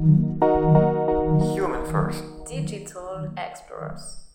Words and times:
Human 0.00 1.84
First. 1.90 2.22
Digital 2.46 3.32
Explorers. 3.36 4.28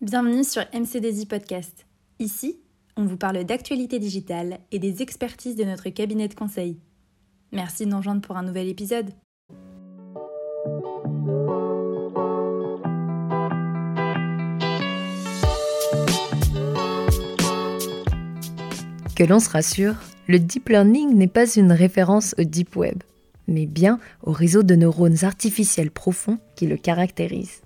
Bienvenue 0.00 0.42
sur 0.42 0.62
MCDZ 0.74 1.26
Podcast. 1.26 1.86
Ici, 2.18 2.58
on 2.96 3.04
vous 3.04 3.16
parle 3.16 3.44
d'actualité 3.44 4.00
digitale 4.00 4.58
et 4.72 4.80
des 4.80 5.00
expertises 5.00 5.54
de 5.54 5.62
notre 5.62 5.88
cabinet 5.90 6.26
de 6.26 6.34
conseil. 6.34 6.80
Merci 7.52 7.84
de 7.84 7.90
nous 7.90 7.98
rejoindre 7.98 8.22
pour 8.22 8.36
un 8.36 8.42
nouvel 8.42 8.66
épisode. 8.66 9.10
Que 19.14 19.22
l'on 19.22 19.38
se 19.38 19.50
rassure, 19.50 19.94
le 20.26 20.40
deep 20.40 20.68
learning 20.68 21.14
n'est 21.14 21.28
pas 21.28 21.54
une 21.54 21.70
référence 21.70 22.34
au 22.36 22.42
deep 22.42 22.74
web, 22.74 22.98
mais 23.48 23.66
bien 23.66 23.98
au 24.22 24.30
réseau 24.30 24.62
de 24.62 24.76
neurones 24.76 25.24
artificiels 25.24 25.90
profonds 25.90 26.38
qui 26.54 26.66
le 26.66 26.76
caractérise. 26.76 27.62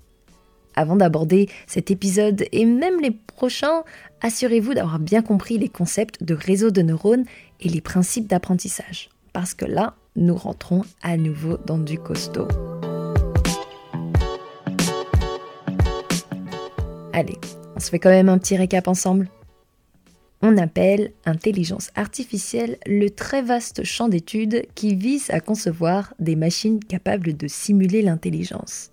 Avant 0.75 0.97
d'aborder 0.97 1.51
cet 1.67 1.91
épisode 1.91 2.45
et 2.51 2.65
même 2.65 3.01
les 3.01 3.11
prochains, 3.11 3.83
assurez-vous 4.23 4.73
d'avoir 4.73 4.99
bien 4.99 5.21
compris 5.21 5.59
les 5.59 5.69
concepts 5.69 6.25
de 6.25 6.35
réseau 6.35 6.71
de 6.71 6.81
neurones 6.81 7.25
et 7.61 7.69
les 7.69 7.83
principes 7.83 8.27
d'apprentissage, 8.27 9.11
parce 9.35 9.53
que 9.53 9.67
là, 9.67 9.97
nous 10.17 10.35
rentrons 10.35 10.83
à 11.03 11.17
nouveau 11.17 11.59
dans 11.67 11.79
du 11.79 11.99
costaud. 11.99 12.49
Allez, 17.13 17.39
on 17.77 17.81
se 17.81 17.91
fait 17.91 17.99
quand 17.99 18.09
même 18.09 18.31
un 18.31 18.39
petit 18.39 18.57
récap 18.57 18.89
ensemble 18.89 19.29
on 20.43 20.59
appelle 20.59 21.13
intelligence 21.25 21.91
artificielle 21.95 22.77
le 22.87 23.09
très 23.11 23.43
vaste 23.43 23.85
champ 23.85 24.09
d'études 24.09 24.67
qui 24.75 24.97
vise 24.97 25.31
à 25.31 25.41
concevoir 25.41 26.15
des 26.19 26.35
machines 26.35 26.81
capables 26.85 27.37
de 27.37 27.47
simuler 27.47 28.03
l'intelligence. 28.03 28.91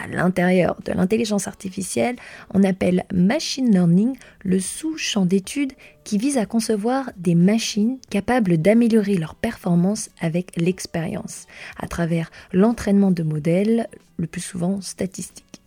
À 0.00 0.06
l'intérieur 0.06 0.80
de 0.86 0.92
l'intelligence 0.92 1.48
artificielle, 1.48 2.16
on 2.54 2.62
appelle 2.62 3.04
machine 3.12 3.70
learning 3.70 4.16
le 4.42 4.58
sous-champ 4.58 5.26
d'études 5.26 5.72
qui 6.04 6.16
vise 6.16 6.38
à 6.38 6.46
concevoir 6.46 7.10
des 7.18 7.34
machines 7.34 7.98
capables 8.08 8.56
d'améliorer 8.56 9.16
leur 9.16 9.34
performance 9.34 10.08
avec 10.20 10.56
l'expérience, 10.56 11.46
à 11.78 11.88
travers 11.88 12.30
l'entraînement 12.52 13.10
de 13.10 13.22
modèles, 13.22 13.88
le 14.16 14.26
plus 14.26 14.40
souvent 14.40 14.80
statistiques. 14.80 15.60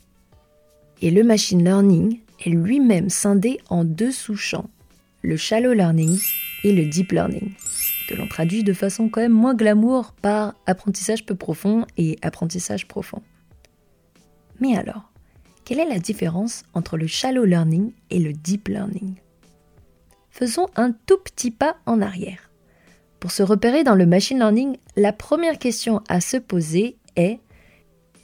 Et 1.01 1.11
le 1.11 1.23
machine 1.23 1.63
learning 1.63 2.19
est 2.43 2.49
lui-même 2.49 3.09
scindé 3.09 3.59
en 3.69 3.83
deux 3.83 4.11
sous-champs 4.11 4.69
le 5.25 5.37
shallow 5.37 5.73
learning 5.73 6.19
et 6.63 6.71
le 6.71 6.85
deep 6.85 7.11
learning, 7.11 7.51
que 8.07 8.15
l'on 8.15 8.27
traduit 8.27 8.63
de 8.63 8.73
façon 8.73 9.09
quand 9.09 9.21
même 9.21 9.31
moins 9.31 9.55
glamour 9.55 10.13
par 10.21 10.55
apprentissage 10.65 11.25
peu 11.25 11.35
profond 11.35 11.85
et 11.97 12.17
apprentissage 12.21 12.87
profond. 12.87 13.21
Mais 14.59 14.77
alors, 14.77 15.11
quelle 15.65 15.79
est 15.79 15.89
la 15.89 15.99
différence 15.99 16.63
entre 16.73 16.97
le 16.97 17.07
shallow 17.07 17.43
learning 17.43 17.91
et 18.09 18.19
le 18.19 18.33
deep 18.33 18.67
learning? 18.67 19.15
Faisons 20.29 20.67
un 20.75 20.91
tout 20.91 21.17
petit 21.17 21.51
pas 21.51 21.77
en 21.85 22.01
arrière. 22.01 22.51
Pour 23.19 23.31
se 23.31 23.41
repérer 23.41 23.83
dans 23.83 23.95
le 23.95 24.05
machine 24.05 24.37
learning, 24.37 24.77
la 24.95 25.11
première 25.11 25.57
question 25.57 26.03
à 26.07 26.21
se 26.21 26.37
poser 26.37 26.97
est 27.15 27.39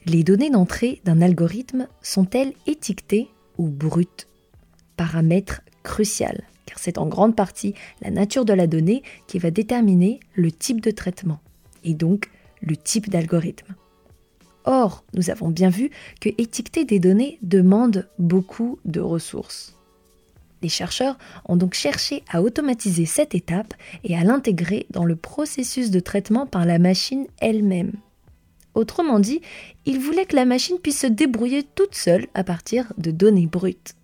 les 0.05 0.23
données 0.23 0.49
d'entrée 0.49 1.01
d'un 1.05 1.21
algorithme 1.21 1.87
sont-elles 2.01 2.53
étiquetées 2.67 3.29
ou 3.57 3.69
brutes? 3.69 4.27
Paramètre 4.97 5.61
crucial 5.83 6.43
c'est 6.77 6.97
en 6.97 7.07
grande 7.07 7.35
partie 7.35 7.73
la 8.01 8.11
nature 8.11 8.45
de 8.45 8.53
la 8.53 8.67
donnée 8.67 9.03
qui 9.27 9.39
va 9.39 9.51
déterminer 9.51 10.19
le 10.35 10.51
type 10.51 10.81
de 10.81 10.91
traitement, 10.91 11.39
et 11.83 11.93
donc 11.93 12.29
le 12.61 12.75
type 12.75 13.09
d'algorithme. 13.09 13.75
Or, 14.65 15.03
nous 15.13 15.29
avons 15.29 15.49
bien 15.49 15.69
vu 15.69 15.89
que 16.19 16.29
étiqueter 16.37 16.85
des 16.85 16.99
données 16.99 17.39
demande 17.41 18.07
beaucoup 18.19 18.79
de 18.85 18.99
ressources. 18.99 19.75
Les 20.61 20.69
chercheurs 20.69 21.17
ont 21.45 21.55
donc 21.55 21.73
cherché 21.73 22.23
à 22.29 22.43
automatiser 22.43 23.05
cette 23.05 23.33
étape 23.33 23.73
et 24.03 24.15
à 24.15 24.23
l'intégrer 24.23 24.85
dans 24.91 25.05
le 25.05 25.15
processus 25.15 25.89
de 25.89 25.99
traitement 25.99 26.45
par 26.45 26.65
la 26.65 26.77
machine 26.77 27.25
elle-même. 27.39 27.93
Autrement 28.75 29.19
dit, 29.19 29.41
ils 29.85 29.99
voulaient 29.99 30.25
que 30.25 30.35
la 30.35 30.45
machine 30.45 30.77
puisse 30.77 30.99
se 30.99 31.07
débrouiller 31.07 31.63
toute 31.63 31.95
seule 31.95 32.27
à 32.33 32.43
partir 32.43 32.93
de 32.97 33.11
données 33.11 33.47
brutes. 33.47 33.95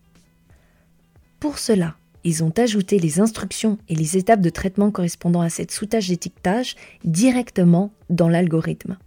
Pour 1.40 1.59
cela, 1.59 1.96
ils 2.28 2.44
ont 2.44 2.52
ajouté 2.58 3.00
les 3.00 3.22
instructions 3.22 3.78
et 3.88 3.96
les 3.96 4.18
étapes 4.18 4.42
de 4.42 4.50
traitement 4.50 4.92
correspondant 4.92 5.40
à 5.40 5.50
cette 5.50 5.72
sous-tâche 5.72 6.10
d'étiquetage 6.10 6.76
directement 7.06 7.94
dans 8.10 8.28
l'algorithme. 8.28 8.98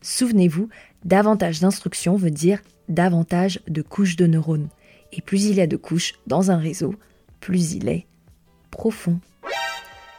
Souvenez-vous, 0.00 0.70
davantage 1.04 1.60
d'instructions 1.60 2.16
veut 2.16 2.30
dire 2.30 2.60
davantage 2.88 3.60
de 3.68 3.82
couches 3.82 4.16
de 4.16 4.26
neurones. 4.26 4.70
Et 5.12 5.20
plus 5.20 5.44
il 5.44 5.56
y 5.56 5.60
a 5.60 5.66
de 5.66 5.76
couches 5.76 6.14
dans 6.26 6.50
un 6.50 6.56
réseau, 6.56 6.94
plus 7.38 7.74
il 7.74 7.86
est 7.86 8.06
profond. 8.70 9.20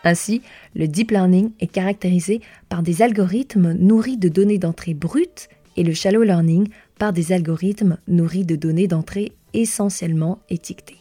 Ainsi, 0.04 0.44
le 0.76 0.88
deep 0.88 1.10
learning 1.10 1.50
est 1.60 1.66
caractérisé 1.66 2.42
par 2.70 2.84
des 2.84 3.02
algorithmes 3.02 3.74
nourris 3.74 4.18
de 4.18 4.30
données 4.30 4.60
d'entrée 4.60 4.94
brutes 4.94 5.50
et 5.78 5.84
le 5.84 5.96
shallow 5.96 6.22
learning 6.22 6.70
par 7.00 7.12
des 7.12 7.32
algorithmes 7.32 7.98
nourris 8.08 8.46
de 8.46 8.56
données 8.56 8.88
d'entrée 8.88 9.32
essentiellement 9.54 10.38
étiquetées. 10.52 11.00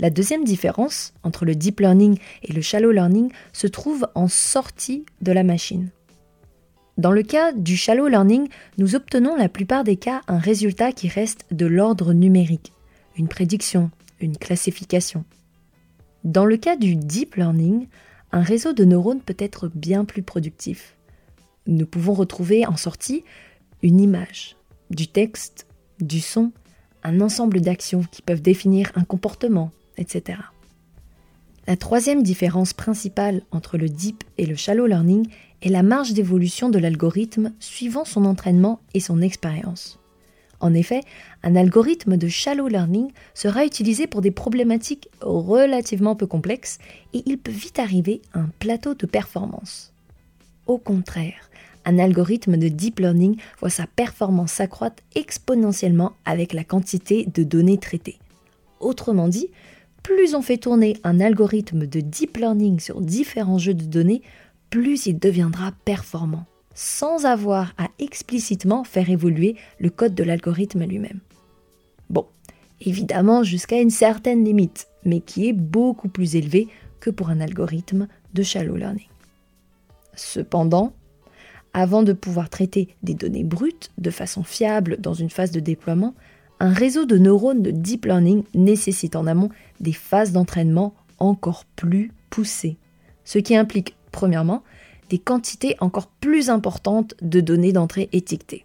La 0.00 0.08
deuxième 0.08 0.44
différence 0.44 1.12
entre 1.22 1.44
le 1.44 1.54
deep 1.54 1.80
learning 1.80 2.18
et 2.42 2.54
le 2.54 2.62
shallow 2.62 2.90
learning 2.90 3.30
se 3.52 3.66
trouve 3.66 4.08
en 4.14 4.28
sortie 4.28 5.04
de 5.20 5.30
la 5.30 5.44
machine. 5.44 5.90
Dans 6.96 7.12
le 7.12 7.22
cas 7.22 7.52
du 7.52 7.76
shallow 7.76 8.08
learning, 8.08 8.48
nous 8.78 8.94
obtenons 8.94 9.36
la 9.36 9.50
plupart 9.50 9.84
des 9.84 9.96
cas 9.96 10.22
un 10.26 10.38
résultat 10.38 10.92
qui 10.92 11.08
reste 11.08 11.44
de 11.50 11.66
l'ordre 11.66 12.14
numérique, 12.14 12.72
une 13.18 13.28
prédiction, 13.28 13.90
une 14.20 14.38
classification. 14.38 15.24
Dans 16.24 16.46
le 16.46 16.56
cas 16.56 16.76
du 16.76 16.96
deep 16.96 17.34
learning, 17.34 17.86
un 18.32 18.42
réseau 18.42 18.72
de 18.72 18.84
neurones 18.84 19.20
peut 19.20 19.36
être 19.38 19.68
bien 19.68 20.06
plus 20.06 20.22
productif. 20.22 20.96
Nous 21.66 21.86
pouvons 21.86 22.14
retrouver 22.14 22.64
en 22.64 22.76
sortie 22.78 23.22
une 23.82 24.00
image, 24.00 24.56
du 24.88 25.08
texte, 25.08 25.66
du 26.00 26.20
son, 26.20 26.52
un 27.02 27.20
ensemble 27.20 27.60
d'actions 27.60 28.02
qui 28.10 28.22
peuvent 28.22 28.42
définir 28.42 28.92
un 28.94 29.04
comportement, 29.04 29.72
La 31.66 31.76
troisième 31.76 32.22
différence 32.22 32.72
principale 32.72 33.42
entre 33.52 33.76
le 33.76 33.88
deep 33.88 34.24
et 34.38 34.46
le 34.46 34.56
shallow 34.56 34.86
learning 34.86 35.28
est 35.62 35.68
la 35.68 35.82
marge 35.82 36.12
d'évolution 36.12 36.68
de 36.68 36.78
l'algorithme 36.78 37.52
suivant 37.60 38.04
son 38.04 38.24
entraînement 38.24 38.80
et 38.94 39.00
son 39.00 39.20
expérience. 39.20 40.00
En 40.60 40.74
effet, 40.74 41.00
un 41.42 41.56
algorithme 41.56 42.16
de 42.16 42.28
shallow 42.28 42.68
learning 42.68 43.12
sera 43.34 43.64
utilisé 43.64 44.06
pour 44.06 44.20
des 44.20 44.30
problématiques 44.30 45.08
relativement 45.20 46.14
peu 46.14 46.26
complexes 46.26 46.78
et 47.14 47.22
il 47.24 47.38
peut 47.38 47.50
vite 47.50 47.78
arriver 47.78 48.20
à 48.34 48.40
un 48.40 48.50
plateau 48.58 48.94
de 48.94 49.06
performance. 49.06 49.94
Au 50.66 50.76
contraire, 50.76 51.50
un 51.86 51.98
algorithme 51.98 52.58
de 52.58 52.68
deep 52.68 53.00
learning 53.00 53.36
voit 53.58 53.70
sa 53.70 53.86
performance 53.86 54.52
s'accroître 54.52 55.02
exponentiellement 55.14 56.12
avec 56.26 56.52
la 56.52 56.64
quantité 56.64 57.26
de 57.32 57.42
données 57.42 57.78
traitées. 57.78 58.18
Autrement 58.80 59.28
dit, 59.28 59.48
plus 60.14 60.34
on 60.34 60.42
fait 60.42 60.58
tourner 60.58 60.96
un 61.04 61.20
algorithme 61.20 61.86
de 61.86 62.00
deep 62.00 62.36
learning 62.36 62.80
sur 62.80 63.00
différents 63.00 63.58
jeux 63.58 63.74
de 63.74 63.84
données, 63.84 64.22
plus 64.68 65.06
il 65.06 65.20
deviendra 65.20 65.72
performant, 65.84 66.46
sans 66.74 67.26
avoir 67.26 67.74
à 67.78 67.86
explicitement 68.00 68.82
faire 68.82 69.08
évoluer 69.08 69.54
le 69.78 69.88
code 69.88 70.16
de 70.16 70.24
l'algorithme 70.24 70.84
lui-même. 70.84 71.20
Bon, 72.08 72.26
évidemment 72.80 73.44
jusqu'à 73.44 73.80
une 73.80 73.90
certaine 73.90 74.44
limite, 74.44 74.88
mais 75.04 75.20
qui 75.20 75.48
est 75.48 75.52
beaucoup 75.52 76.08
plus 76.08 76.34
élevée 76.34 76.66
que 76.98 77.10
pour 77.10 77.30
un 77.30 77.40
algorithme 77.40 78.08
de 78.34 78.42
shallow 78.42 78.74
learning. 78.74 79.08
Cependant, 80.16 80.92
avant 81.72 82.02
de 82.02 82.12
pouvoir 82.12 82.50
traiter 82.50 82.96
des 83.04 83.14
données 83.14 83.44
brutes 83.44 83.92
de 83.96 84.10
façon 84.10 84.42
fiable 84.42 84.96
dans 84.98 85.14
une 85.14 85.30
phase 85.30 85.52
de 85.52 85.60
déploiement, 85.60 86.16
un 86.60 86.72
réseau 86.72 87.06
de 87.06 87.16
neurones 87.16 87.62
de 87.62 87.70
deep 87.70 88.04
learning 88.04 88.44
nécessite 88.54 89.16
en 89.16 89.26
amont 89.26 89.48
des 89.80 89.94
phases 89.94 90.32
d'entraînement 90.32 90.94
encore 91.18 91.64
plus 91.76 92.12
poussées, 92.28 92.76
ce 93.24 93.38
qui 93.38 93.56
implique, 93.56 93.96
premièrement, 94.12 94.62
des 95.08 95.18
quantités 95.18 95.76
encore 95.80 96.06
plus 96.06 96.50
importantes 96.50 97.14
de 97.22 97.40
données 97.40 97.72
d'entrée 97.72 98.08
étiquetées. 98.12 98.64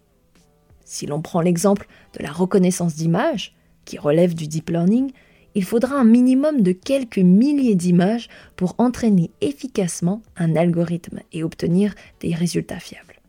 Si 0.83 1.07
l'on 1.07 1.21
prend 1.21 1.42
l'exemple 1.42 1.88
de 2.18 2.24
la 2.24 2.31
reconnaissance 2.31 2.95
d'images, 2.95 3.56
qui 3.86 3.98
relève 3.98 4.36
du 4.36 4.48
deep 4.48 4.69
learning, 4.69 5.12
il 5.56 5.63
faudra 5.63 5.95
un 5.95 6.03
minimum 6.03 6.62
de 6.62 6.74
quelques 6.74 7.18
milliers 7.18 7.75
d'images 7.75 8.30
pour 8.57 8.75
entraîner 8.77 9.31
efficacement 9.41 10.21
un 10.36 10.56
algorithme 10.56 11.21
et 11.31 11.44
obtenir 11.44 11.95
des 12.19 12.36
résultats 12.36 12.80
fiables. 12.80 13.21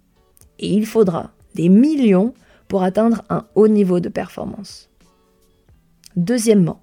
Et 0.59 0.69
il 0.73 0.87
faudra 0.87 1.31
des 1.55 1.69
millions 1.69 2.35
pour 2.69 2.83
atteindre 2.83 3.23
un 3.31 3.47
haut 3.55 3.69
niveau 3.69 4.01
de 4.01 4.09
performance. 4.09 4.89
Deuxièmement, 6.17 6.81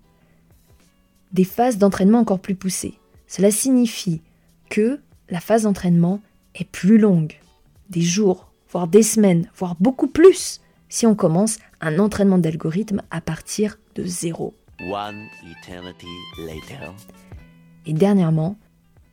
des 1.32 1.44
phases 1.44 1.78
d'entraînement 1.78 2.20
encore 2.20 2.40
plus 2.40 2.56
poussées. 2.56 3.00
Cela 3.28 3.52
signifie 3.52 4.22
que 4.70 5.00
la 5.30 5.40
phase 5.40 5.64
d'entraînement 5.64 6.22
est 6.56 6.70
plus 6.70 6.98
longue. 6.98 7.34
des 7.90 8.02
jours, 8.02 8.52
voire 8.70 8.88
des 8.88 9.04
semaines, 9.04 9.48
voire 9.56 9.76
beaucoup 9.80 10.08
plus 10.08 10.62
si 10.90 11.06
on 11.06 11.16
commence 11.16 11.60
un 11.82 12.00
entraînement 12.00 12.38
d'algorithme 12.38 13.02
à 13.12 13.22
partir 13.22 13.78
de 13.96 14.04
zéro. 14.04 14.56
Et 17.86 17.94
dernièrement, 17.94 18.58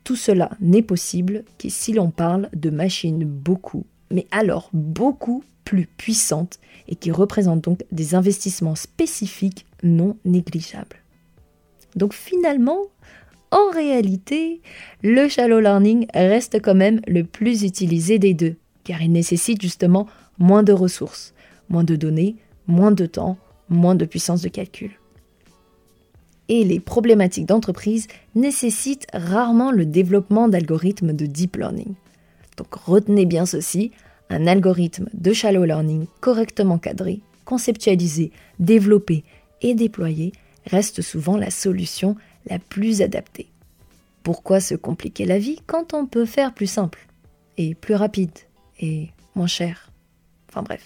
tout 0.05 0.17
cela 0.17 0.51
n'est 0.61 0.83
possible 0.83 1.45
que 1.59 1.69
si 1.69 1.93
l'on 1.93 2.11
parle 2.11 2.49
de 2.55 2.71
machines 2.71 3.25
beaucoup, 3.25 3.85
mais 4.11 4.27
alors 4.31 4.71
beaucoup 4.73 5.45
plus 5.65 5.87
puissantes 5.87 6.59
et 6.89 6.97
qui 6.97 7.13
représentent 7.13 7.65
donc 7.65 7.85
des 7.93 8.15
investissements 8.15 8.75
spécifiques 8.75 9.67
non 9.83 10.17
négligeables. 10.25 10.97
Donc 11.97 12.13
finalement, 12.13 12.83
en 13.51 13.71
réalité, 13.73 14.61
le 15.03 15.29
shallow 15.29 15.61
learning 15.61 16.07
reste 16.15 16.61
quand 16.63 16.75
même 16.75 17.01
le 17.07 17.25
plus 17.25 17.63
utilisé 17.65 18.19
des 18.19 18.35
deux, 18.35 18.57
car 18.85 19.03
il 19.03 19.13
nécessite 19.13 19.61
justement 19.61 20.07
moins 20.39 20.63
de 20.63 20.73
ressources, 20.73 21.35
moins 21.69 21.85
de 21.85 21.97
données, 21.97 22.37
moins 22.67 22.93
de 22.93 23.07
temps, 23.07 23.39
moins 23.69 23.95
de 23.95 24.05
puissance 24.05 24.43
de 24.43 24.49
calcul. 24.49 24.93
Et 26.49 26.65
les 26.65 26.81
problématiques 26.81 27.47
d'entreprise 27.47 28.09
nécessitent 28.35 29.07
rarement 29.13 29.71
le 29.71 29.87
développement 29.87 30.49
d'algorithmes 30.49 31.13
de 31.13 31.27
deep 31.27 31.57
learning. 31.57 31.95
Donc 32.61 32.75
retenez 32.75 33.25
bien 33.25 33.47
ceci, 33.47 33.91
un 34.29 34.47
algorithme 34.47 35.09
de 35.15 35.33
shallow 35.33 35.65
learning 35.65 36.05
correctement 36.21 36.77
cadré, 36.77 37.21
conceptualisé, 37.47 38.33
développé 38.59 39.25
et 39.63 39.75
déployé 39.75 40.33
reste 40.67 41.01
souvent 41.01 41.39
la 41.39 41.51
solution 41.51 42.17
la 42.51 42.59
plus 42.59 43.01
adaptée. 43.01 43.49
Pourquoi 44.25 44.61
se 44.61 44.75
compliquer 44.75 45.25
la 45.25 45.39
vie 45.39 45.63
quand 45.67 45.95
on 45.95 46.05
peut 46.05 46.27
faire 46.27 46.53
plus 46.53 46.67
simple 46.67 47.09
et 47.57 47.75
plus 47.75 47.95
rapide 47.95 48.39
et 48.79 49.09
moins 49.35 49.47
cher? 49.47 49.91
Enfin 50.51 50.61
bref. 50.61 50.85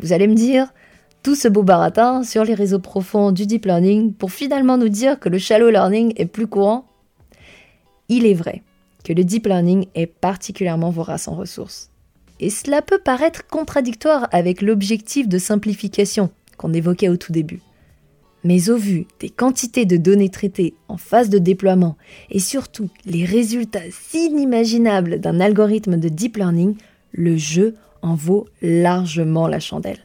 Vous 0.00 0.12
allez 0.12 0.28
me 0.28 0.34
dire, 0.34 0.74
tout 1.22 1.34
ce 1.34 1.48
beau 1.48 1.62
baratin 1.62 2.24
sur 2.24 2.44
les 2.44 2.52
réseaux 2.52 2.78
profonds 2.78 3.32
du 3.32 3.46
deep 3.46 3.64
learning 3.64 4.12
pour 4.12 4.32
finalement 4.32 4.76
nous 4.76 4.90
dire 4.90 5.18
que 5.18 5.30
le 5.30 5.38
shallow 5.38 5.70
learning 5.70 6.12
est 6.16 6.26
plus 6.26 6.46
courant? 6.46 6.84
Il 8.10 8.26
est 8.26 8.34
vrai 8.34 8.62
que 9.06 9.12
le 9.12 9.22
deep 9.22 9.46
learning 9.46 9.86
est 9.94 10.08
particulièrement 10.08 10.90
vorace 10.90 11.28
en 11.28 11.36
ressources. 11.36 11.90
Et 12.40 12.50
cela 12.50 12.82
peut 12.82 12.98
paraître 12.98 13.46
contradictoire 13.46 14.26
avec 14.32 14.60
l'objectif 14.60 15.28
de 15.28 15.38
simplification 15.38 16.30
qu'on 16.56 16.72
évoquait 16.72 17.08
au 17.08 17.16
tout 17.16 17.30
début. 17.30 17.60
Mais 18.42 18.68
au 18.68 18.76
vu 18.76 19.06
des 19.20 19.30
quantités 19.30 19.86
de 19.86 19.96
données 19.96 20.28
traitées 20.28 20.74
en 20.88 20.96
phase 20.96 21.30
de 21.30 21.38
déploiement 21.38 21.96
et 22.30 22.40
surtout 22.40 22.90
les 23.04 23.24
résultats 23.24 23.86
inimaginables 24.12 25.20
d'un 25.20 25.38
algorithme 25.38 25.98
de 25.98 26.08
deep 26.08 26.36
learning, 26.36 26.74
le 27.12 27.36
jeu 27.36 27.76
en 28.02 28.16
vaut 28.16 28.48
largement 28.60 29.46
la 29.46 29.60
chandelle. 29.60 30.00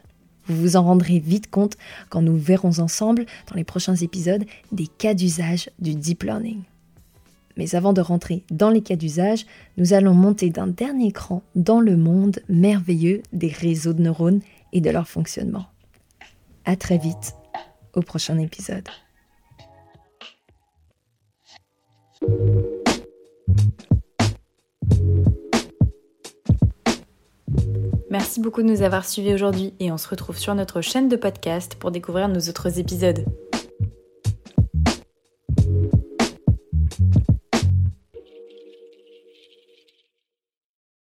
Vous 0.45 0.61
vous 0.61 0.75
en 0.75 0.83
rendrez 0.83 1.17
vite 1.17 1.49
compte 1.49 1.75
quand 2.09 2.21
nous 2.21 2.37
verrons 2.37 2.77
ensemble 2.77 3.25
dans 3.49 3.55
les 3.55 3.63
prochains 3.63 3.95
épisodes 3.95 4.45
des 4.71 4.85
cas 4.85 5.15
d'usage 5.15 5.71
du 5.79 5.95
deep 5.95 6.21
learning. 6.21 6.61
Mais 7.57 7.75
avant 7.75 7.93
de 7.93 8.01
rentrer 8.01 8.43
dans 8.51 8.69
les 8.69 8.81
cas 8.81 8.95
d'usage, 8.95 9.45
nous 9.77 9.93
allons 9.93 10.13
monter 10.13 10.49
d'un 10.49 10.67
dernier 10.67 11.11
cran 11.11 11.43
dans 11.55 11.79
le 11.79 11.97
monde 11.97 12.39
merveilleux 12.49 13.21
des 13.33 13.49
réseaux 13.49 13.93
de 13.93 14.01
neurones 14.01 14.41
et 14.73 14.81
de 14.81 14.89
leur 14.89 15.07
fonctionnement. 15.07 15.65
À 16.65 16.75
très 16.75 16.97
vite 16.97 17.35
au 17.93 18.01
prochain 18.01 18.37
épisode. 18.37 18.87
Merci 28.09 28.41
beaucoup 28.41 28.61
de 28.61 28.67
nous 28.67 28.81
avoir 28.81 29.05
suivis 29.05 29.33
aujourd'hui 29.33 29.73
et 29.79 29.89
on 29.89 29.97
se 29.97 30.09
retrouve 30.09 30.37
sur 30.37 30.53
notre 30.53 30.81
chaîne 30.81 31.07
de 31.07 31.15
podcast 31.15 31.75
pour 31.75 31.91
découvrir 31.91 32.27
nos 32.27 32.41
autres 32.41 32.77
épisodes. 32.77 33.25